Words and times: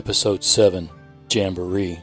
Episode 0.00 0.42
7 0.42 0.88
Jamboree. 1.30 2.00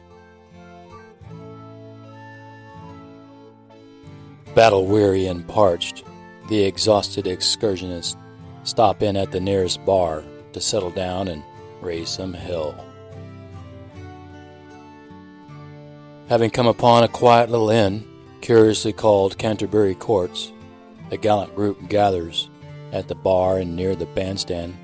Battle 4.54 4.86
weary 4.86 5.26
and 5.26 5.44
parched, 5.48 6.04
the 6.48 6.62
exhausted 6.62 7.24
excursionists 7.24 8.14
stop 8.62 9.02
in 9.02 9.16
at 9.16 9.32
the 9.32 9.40
nearest 9.40 9.84
bar 9.84 10.22
to 10.52 10.60
settle 10.60 10.92
down 10.92 11.26
and 11.26 11.42
raise 11.80 12.08
some 12.08 12.32
hell. 12.32 12.72
Having 16.28 16.50
come 16.50 16.68
upon 16.68 17.02
a 17.02 17.08
quiet 17.08 17.50
little 17.50 17.70
inn, 17.70 18.06
curiously 18.42 18.92
called 18.92 19.38
Canterbury 19.38 19.96
Courts, 19.96 20.52
a 21.10 21.16
gallant 21.16 21.52
group 21.56 21.88
gathers 21.88 22.48
at 22.92 23.08
the 23.08 23.16
bar 23.16 23.58
and 23.58 23.74
near 23.74 23.96
the 23.96 24.06
bandstand. 24.06 24.76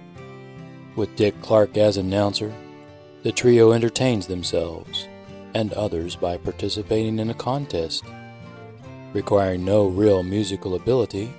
With 0.96 1.14
Dick 1.14 1.40
Clark 1.42 1.76
as 1.76 1.96
announcer, 1.96 2.52
the 3.24 3.32
trio 3.32 3.72
entertains 3.72 4.26
themselves 4.26 5.08
and 5.54 5.72
others 5.72 6.14
by 6.14 6.36
participating 6.36 7.18
in 7.18 7.30
a 7.30 7.34
contest, 7.34 8.04
requiring 9.14 9.64
no 9.64 9.86
real 9.86 10.22
musical 10.22 10.74
ability, 10.74 11.32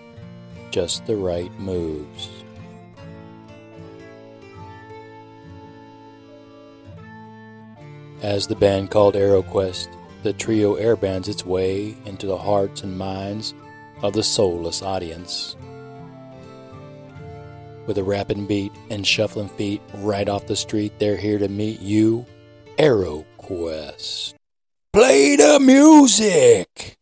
just 0.72 1.06
the 1.06 1.16
right 1.16 1.52
moves. 1.60 2.30
As 8.24 8.48
the 8.48 8.56
band 8.56 8.90
called 8.90 9.14
AeroQuest, 9.14 9.90
the 10.24 10.34
trio 10.34 10.78
airbands 10.78 11.28
its 11.28 11.46
way 11.46 11.96
into 12.06 12.26
the 12.26 12.38
hearts 12.38 12.82
and 12.82 12.98
minds 12.98 13.54
of 14.02 14.14
the 14.14 14.24
soulless 14.24 14.82
audience. 14.82 15.56
With 17.86 18.00
a 18.00 18.04
rapid 18.04 18.48
beat 18.48 18.72
and 18.90 19.06
shuffling 19.06 19.50
feet 19.50 19.82
right 19.96 20.28
off 20.28 20.48
the 20.48 20.56
street, 20.56 20.94
they're 20.98 21.18
here 21.18 21.38
to 21.38 21.48
meet 21.48 21.80
you, 21.82 22.26
AeroQuest. 22.80 24.34
Play 24.92 25.36
the 25.36 25.60
music! 25.60 26.98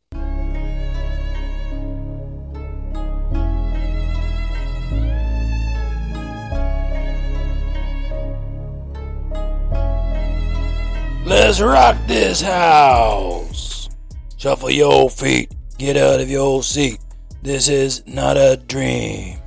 Let's 11.26 11.62
rock 11.62 11.96
this 12.06 12.42
house. 12.42 13.88
Shuffle 14.36 14.70
your 14.70 15.10
feet, 15.10 15.56
get 15.78 15.96
out 15.96 16.20
of 16.20 16.30
your 16.30 16.62
seat. 16.62 17.00
This 17.42 17.70
is 17.70 18.04
not 18.06 18.36
a 18.36 18.58
dream. 18.68 19.43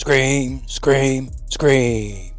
Scream, 0.00 0.66
scream, 0.66 1.30
scream. 1.50 2.32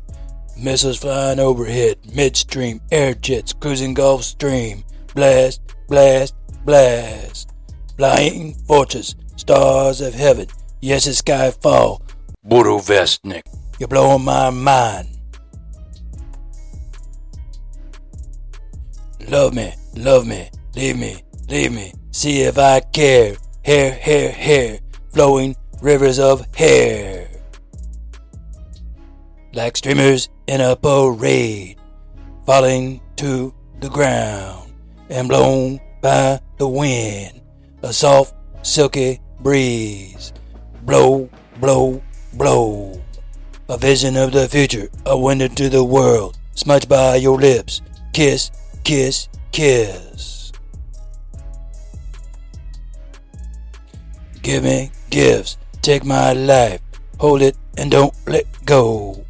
Missiles 0.58 0.98
flying 0.98 1.40
overhead, 1.40 1.96
midstream, 2.12 2.82
air 2.92 3.14
jets 3.14 3.54
cruising 3.54 3.94
Gulf 3.94 4.24
Stream. 4.24 4.84
Blast, 5.14 5.62
blast, 5.88 6.34
blast. 6.66 7.52
Flying 7.98 8.56
fortress, 8.66 9.14
stars 9.36 10.02
of 10.02 10.16
heaven. 10.16 10.48
Yes, 10.82 11.06
it's 11.06 11.22
skyfall. 11.22 12.02
Burevestnik, 12.48 13.44
you're 13.78 13.88
blowing 13.88 14.26
my 14.26 14.50
mind. 14.50 15.20
Love 19.28 19.54
me, 19.54 19.72
love 19.96 20.26
me, 20.26 20.50
leave 20.76 20.98
me, 20.98 21.22
leave 21.48 21.72
me. 21.72 21.94
See 22.10 22.42
if 22.42 22.58
I 22.58 22.80
care. 22.80 23.36
Hair, 23.64 23.92
hair, 23.92 24.32
hair, 24.32 24.80
flowing 25.14 25.56
rivers 25.80 26.18
of 26.18 26.44
hair. 26.56 27.21
Like 29.54 29.76
streamers 29.76 30.30
in 30.48 30.62
a 30.62 30.78
parade, 30.78 31.78
falling 32.46 33.02
to 33.18 33.54
the 33.82 33.90
ground 33.90 34.72
and 35.10 35.28
blown 35.28 35.82
by 36.02 36.40
the 36.58 36.68
wind. 36.68 37.42
A 37.84 37.92
soft, 37.92 38.34
silky 38.62 39.20
breeze. 39.42 40.32
Blow, 40.84 41.30
blow, 41.60 42.02
blow. 42.34 43.02
A 43.68 43.78
vision 43.78 44.16
of 44.16 44.32
the 44.32 44.48
future, 44.48 44.90
a 45.06 45.18
window 45.18 45.50
to 45.50 45.68
the 45.68 45.84
world, 45.84 46.38
smudged 46.56 46.88
by 46.88 47.16
your 47.16 47.38
lips. 47.38 47.82
Kiss, 48.14 48.52
kiss, 48.86 49.28
kiss. 49.52 50.54
Give 54.42 54.64
me 54.64 54.92
gifts, 55.10 55.58
take 55.82 56.06
my 56.06 56.32
life, 56.34 56.82
hold 57.20 57.42
it 57.42 57.58
and 57.78 57.92
don't 57.92 58.16
let 58.28 58.46
go. 58.66 59.26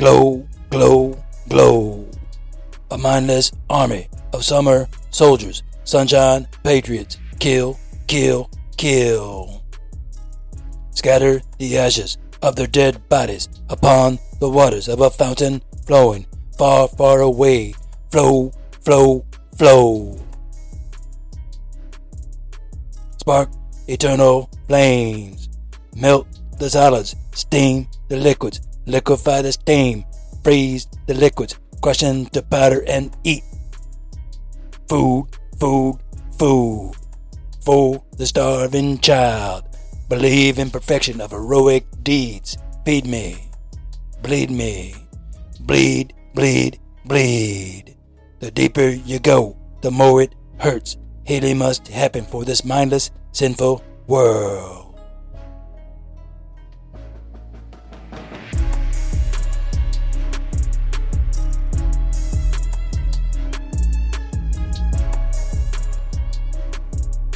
Glow, 0.00 0.48
glow, 0.70 1.22
glow. 1.50 2.08
A 2.90 2.96
mindless 2.96 3.52
army 3.68 4.08
of 4.32 4.42
summer 4.42 4.88
soldiers, 5.10 5.62
sunshine 5.84 6.48
patriots, 6.64 7.18
kill, 7.38 7.78
kill, 8.06 8.48
kill. 8.78 9.62
Scatter 10.92 11.42
the 11.58 11.76
ashes 11.76 12.16
of 12.40 12.56
their 12.56 12.66
dead 12.66 13.06
bodies 13.10 13.50
upon 13.68 14.18
the 14.38 14.48
waters 14.48 14.88
of 14.88 15.02
a 15.02 15.10
fountain 15.10 15.60
flowing 15.84 16.24
far, 16.56 16.88
far 16.88 17.20
away. 17.20 17.74
Flow, 18.10 18.52
flow, 18.80 19.26
flow. 19.58 20.18
Spark 23.18 23.50
eternal 23.86 24.48
flames. 24.66 25.50
Melt 25.94 26.26
the 26.58 26.70
solids, 26.70 27.14
steam 27.32 27.86
the 28.08 28.16
liquids, 28.16 28.62
liquefy 28.90 29.42
the 29.42 29.52
steam, 29.52 30.04
freeze 30.42 30.86
the 31.06 31.14
liquids, 31.14 31.58
crush 31.82 32.02
into 32.02 32.42
powder 32.42 32.84
and 32.86 33.16
eat. 33.24 33.44
Food, 34.88 35.28
food, 35.58 35.98
food. 36.38 36.92
For 37.64 38.02
the 38.16 38.26
starving 38.26 38.98
child, 38.98 39.64
believe 40.08 40.58
in 40.58 40.70
perfection 40.70 41.20
of 41.20 41.30
heroic 41.30 41.84
deeds. 42.02 42.56
Feed 42.84 43.06
me, 43.06 43.50
bleed 44.22 44.50
me, 44.50 44.94
bleed, 45.60 46.14
bleed, 46.34 46.80
bleed. 47.04 47.96
The 48.40 48.50
deeper 48.50 48.88
you 48.88 49.18
go, 49.18 49.56
the 49.82 49.90
more 49.90 50.22
it 50.22 50.34
hurts. 50.58 50.96
Healing 51.24 51.58
must 51.58 51.86
happen 51.88 52.24
for 52.24 52.44
this 52.44 52.64
mindless, 52.64 53.10
sinful 53.32 53.84
world. 54.06 54.79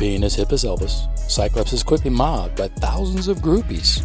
Being 0.05 0.23
as 0.23 0.35
hip 0.35 0.53
as 0.53 0.65
Elvis, 0.65 1.09
Cyclops 1.31 1.73
is 1.73 1.83
quickly 1.83 2.11
mobbed 2.11 2.57
by 2.57 2.69
thousands 2.69 3.27
of 3.27 3.39
groupies 3.39 4.05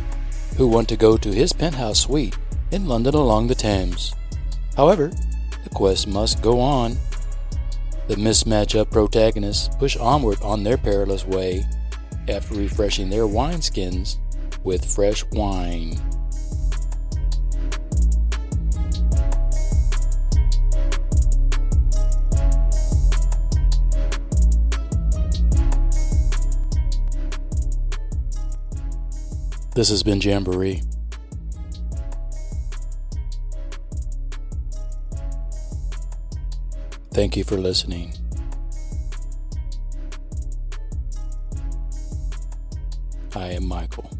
who 0.56 0.66
want 0.66 0.88
to 0.88 0.96
go 0.96 1.18
to 1.18 1.30
his 1.30 1.52
penthouse 1.52 2.00
suite 2.00 2.38
in 2.72 2.86
London 2.86 3.16
along 3.16 3.48
the 3.48 3.54
Thames. 3.54 4.14
However, 4.78 5.12
the 5.62 5.70
quest 5.72 6.08
must 6.08 6.42
go 6.42 6.62
on. 6.62 6.96
The 8.08 8.16
mismatch 8.16 8.90
protagonists 8.90 9.76
push 9.76 9.98
onward 9.98 10.42
on 10.42 10.64
their 10.64 10.78
perilous 10.78 11.26
way 11.26 11.66
after 12.30 12.56
refreshing 12.56 13.09
their 13.09 13.28
wineskins 13.28 14.20
with 14.64 14.86
fresh 14.86 15.26
wine. 15.34 16.00
This 29.79 29.88
has 29.91 30.03
been 30.03 30.20
Jamboree. 30.20 30.81
Thank 37.14 37.37
you 37.37 37.46
for 37.46 37.55
listening. 37.55 38.14
I 43.34 43.52
am 43.53 43.66
Michael. 43.70 44.19